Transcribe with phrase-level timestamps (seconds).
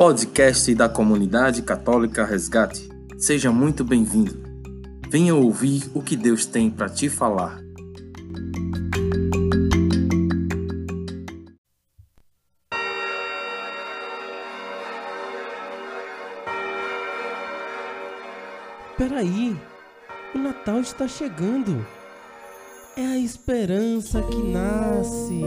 [0.00, 2.88] podcast da comunidade católica Resgate.
[3.18, 4.42] Seja muito bem-vindo.
[5.10, 7.60] Venha ouvir o que Deus tem para te falar.
[18.96, 19.54] Peraí,
[20.34, 21.86] o Natal está chegando.
[22.96, 25.42] É a esperança que nasce.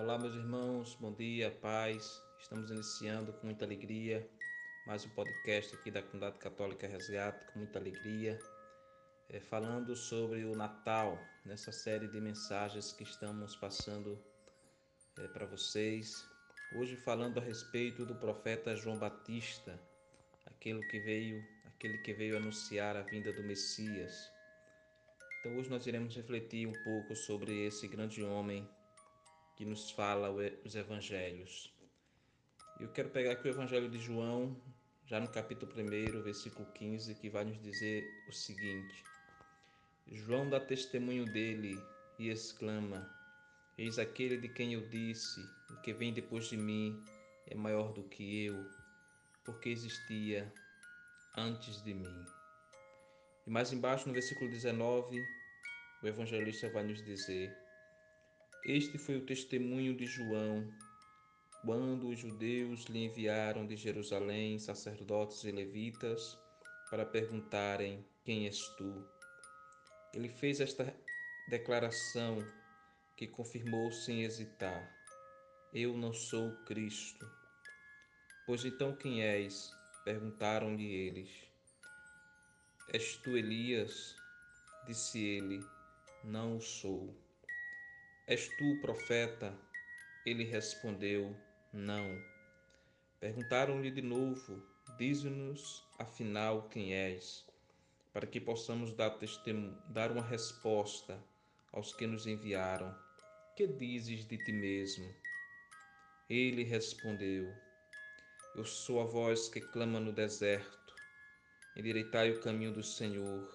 [0.00, 2.22] Olá, meus irmãos, bom dia, paz.
[2.38, 4.24] Estamos iniciando com muita alegria
[4.86, 8.38] mais um podcast aqui da Comunidade Católica Resgate, com muita alegria,
[9.28, 14.16] é, falando sobre o Natal, nessa série de mensagens que estamos passando
[15.18, 16.24] é, para vocês.
[16.76, 19.82] Hoje falando a respeito do profeta João Batista,
[20.46, 24.30] aquele que veio, aquele que veio anunciar a vinda do Messias.
[25.40, 28.64] Então hoje nós iremos refletir um pouco sobre esse grande homem
[29.58, 30.30] que nos fala
[30.64, 31.74] os evangelhos.
[32.78, 34.56] Eu quero pegar aqui o evangelho de João,
[35.04, 39.02] já no capítulo 1, versículo 15, que vai nos dizer o seguinte:
[40.06, 41.76] João dá testemunho dele
[42.20, 43.04] e exclama:
[43.76, 47.04] Eis aquele de quem eu disse: O que vem depois de mim
[47.48, 48.64] é maior do que eu,
[49.44, 50.54] porque existia
[51.36, 52.24] antes de mim.
[53.44, 55.20] E mais embaixo, no versículo 19,
[56.00, 57.52] o evangelista vai nos dizer:
[58.64, 60.68] este foi o testemunho de João,
[61.62, 66.38] quando os judeus lhe enviaram de Jerusalém sacerdotes e levitas
[66.90, 69.04] para perguntarem: Quem és tu?
[70.14, 70.94] Ele fez esta
[71.48, 72.38] declaração
[73.16, 74.88] que confirmou sem hesitar:
[75.72, 77.30] Eu não sou Cristo.
[78.46, 79.76] Pois então quem és?
[80.04, 81.28] perguntaram-lhe eles.
[82.94, 84.16] És tu Elias?
[84.86, 85.62] Disse ele:
[86.24, 87.27] Não o sou.
[88.28, 89.58] És tu profeta?
[90.26, 91.34] Ele respondeu:
[91.72, 92.22] Não.
[93.18, 94.62] Perguntaram-lhe de novo:
[94.98, 97.46] Dize-nos, afinal, quem és,
[98.12, 101.18] para que possamos dar, testemunho, dar uma resposta
[101.72, 102.94] aos que nos enviaram.
[103.56, 105.10] Que dizes de ti mesmo?
[106.28, 107.50] Ele respondeu:
[108.54, 110.94] Eu sou a voz que clama no deserto.
[111.74, 113.48] Endireitai o caminho do Senhor.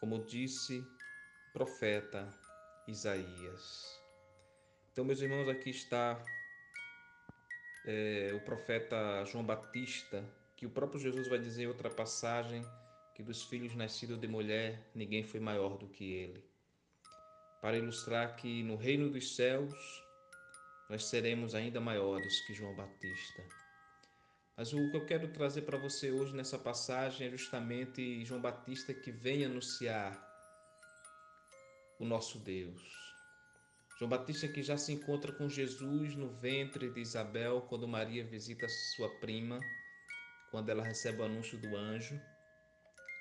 [0.00, 0.82] Como disse
[1.52, 2.26] profeta,
[2.86, 4.00] Isaías.
[4.92, 6.22] Então, meus irmãos, aqui está
[7.86, 10.24] é, o profeta João Batista,
[10.56, 12.62] que o próprio Jesus vai dizer em outra passagem
[13.14, 16.44] que dos filhos nascidos de mulher ninguém foi maior do que ele.
[17.60, 19.74] Para ilustrar que no reino dos céus
[20.88, 23.42] nós seremos ainda maiores que João Batista.
[24.56, 28.92] Mas o que eu quero trazer para você hoje nessa passagem é justamente João Batista
[28.92, 30.31] que vem anunciar
[32.02, 32.82] o nosso Deus.
[33.96, 38.68] João Batista que já se encontra com Jesus no ventre de Isabel quando Maria visita
[38.68, 39.60] sua prima,
[40.50, 42.20] quando ela recebe o anúncio do anjo.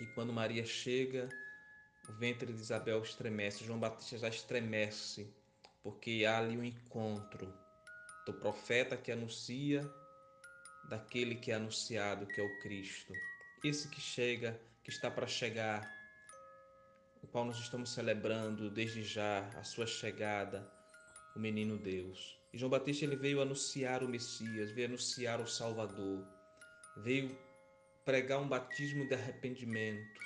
[0.02, 1.30] E quando Maria chega,
[2.09, 3.64] o ventre de Isabel estremece.
[3.64, 5.31] João Batista já estremece,
[5.84, 7.53] porque há ali o um encontro
[8.25, 9.88] do profeta que anuncia
[10.90, 13.14] daquele que é anunciado, que é o Cristo.
[13.64, 16.00] Esse que chega, que está para chegar,
[17.22, 20.70] o qual nós estamos celebrando desde já a sua chegada,
[21.36, 22.40] o menino Deus.
[22.54, 26.26] E João Batista ele veio anunciar o Messias, veio anunciar o Salvador,
[26.98, 27.38] veio
[28.04, 30.20] pregar um batismo de arrependimento.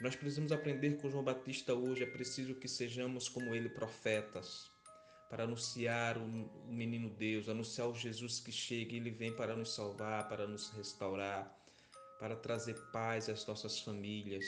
[0.00, 4.70] Nós precisamos aprender com João Batista hoje, é preciso que sejamos como ele, profetas,
[5.28, 6.26] para anunciar o
[6.66, 11.52] menino Deus, anunciar o Jesus que chega, ele vem para nos salvar, para nos restaurar,
[12.18, 14.44] para trazer paz às nossas famílias.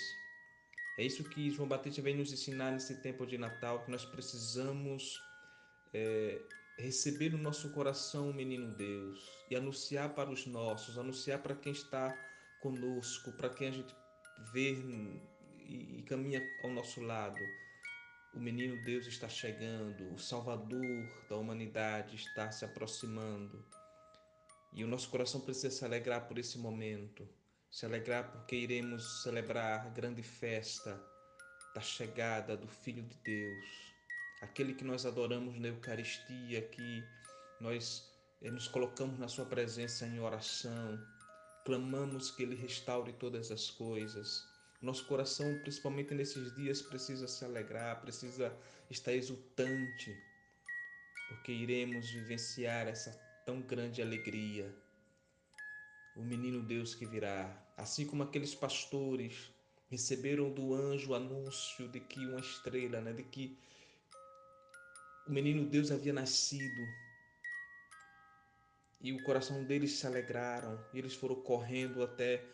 [1.01, 5.19] É isso que João Batista vem nos ensinar nesse tempo de Natal, que nós precisamos
[5.95, 6.39] é,
[6.77, 9.19] receber no nosso coração o menino Deus
[9.51, 12.15] e anunciar para os nossos, anunciar para quem está
[12.61, 13.97] conosco, para quem a gente
[14.53, 14.75] vê
[15.67, 17.41] e, e caminha ao nosso lado.
[18.35, 23.65] O menino Deus está chegando, o Salvador da humanidade está se aproximando.
[24.75, 27.27] E o nosso coração precisa se alegrar por esse momento
[27.71, 31.01] se alegrar porque iremos celebrar a grande festa
[31.75, 33.95] da chegada do Filho de Deus,
[34.43, 37.05] aquele que nós adoramos na Eucaristia, que
[37.61, 38.13] nós
[38.43, 40.99] eh, nos colocamos na Sua presença em oração,
[41.65, 44.43] clamamos que Ele restaure todas as coisas.
[44.83, 48.53] Nosso coração, principalmente nesses dias, precisa se alegrar, precisa
[48.91, 50.17] estar exultante,
[51.29, 53.13] porque iremos vivenciar essa
[53.47, 54.75] tão grande alegria
[56.21, 59.51] o menino Deus que virá, assim como aqueles pastores
[59.89, 63.59] receberam do anjo o anúncio de que uma estrela, né, de que
[65.27, 66.83] o menino Deus havia nascido.
[69.01, 72.45] E o coração deles se alegraram, e eles foram correndo até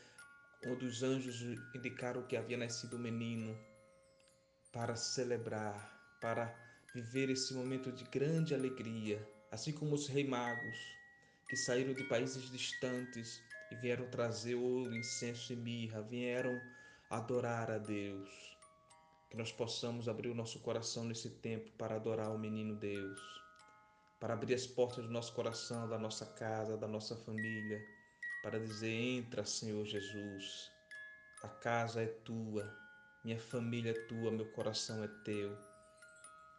[0.64, 1.42] onde os anjos
[1.74, 3.58] indicaram que havia nascido o menino,
[4.72, 6.54] para celebrar, para
[6.94, 10.76] viver esse momento de grande alegria, assim como os reis magos
[11.48, 13.40] que saíram de países distantes
[13.70, 16.60] e vieram trazer ouro, incenso e mirra, vieram
[17.10, 18.56] adorar a Deus.
[19.30, 23.20] Que nós possamos abrir o nosso coração nesse tempo para adorar o menino Deus,
[24.20, 27.84] para abrir as portas do nosso coração, da nossa casa, da nossa família,
[28.42, 30.70] para dizer: Entra, Senhor Jesus,
[31.42, 32.72] a casa é tua,
[33.24, 35.56] minha família é tua, meu coração é teu.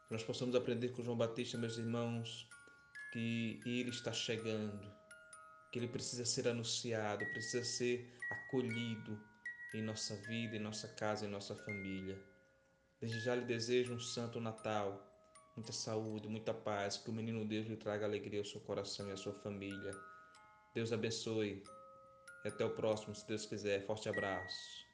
[0.07, 2.47] Que nós possamos aprender com João Batista, meus irmãos,
[3.11, 4.85] que ele está chegando,
[5.71, 9.19] que ele precisa ser anunciado, precisa ser acolhido
[9.73, 12.21] em nossa vida, em nossa casa, em nossa família.
[12.99, 15.05] Desde já lhe desejo um santo Natal,
[15.55, 19.11] muita saúde, muita paz, que o menino Deus lhe traga alegria ao seu coração e
[19.11, 19.91] à sua família.
[20.73, 21.63] Deus abençoe
[22.43, 23.85] e até o próximo, se Deus quiser.
[23.85, 24.86] Forte abraço.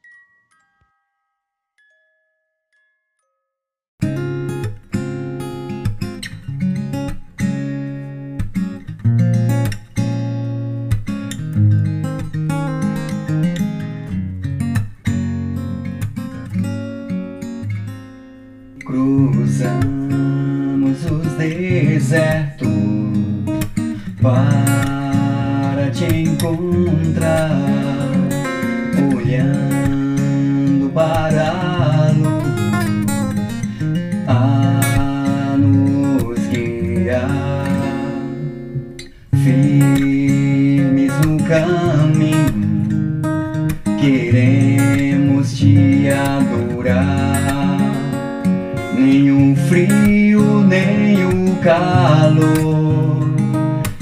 [49.03, 53.27] Nem o frio, nem o calor,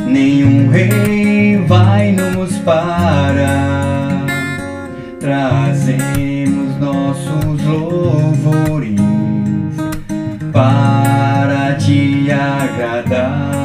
[0.05, 4.25] nenhum rei vai nos parar.
[5.19, 8.99] Trazemos nossos louvores
[10.51, 13.60] para te agradar.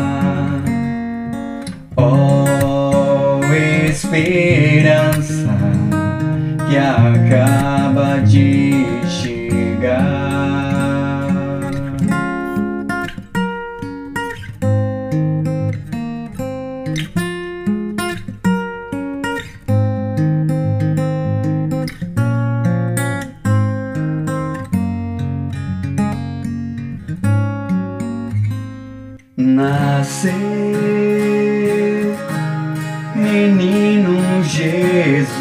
[33.36, 35.36] Menino Jesus,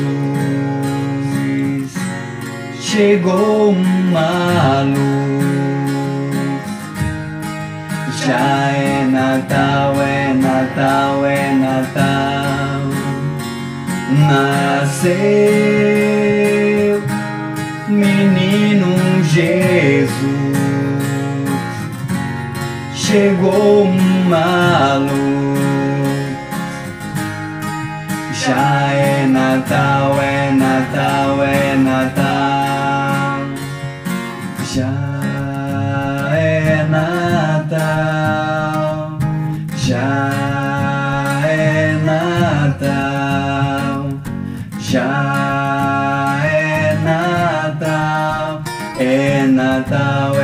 [2.81, 5.05] chegou uma luz.
[8.25, 12.81] Já é Natal, é Natal, é Natal.
[14.27, 15.15] Nasceu
[17.87, 20.35] menino Jesus
[22.93, 25.24] chegou uma luz.
[28.45, 33.39] Já é Natal, é Natal, é Natal.
[34.71, 34.93] Já
[36.37, 38.37] é Natal.
[39.75, 40.29] Já
[41.43, 43.41] é Natal.
[44.77, 48.61] Já é Natal.
[48.99, 50.35] É Natal,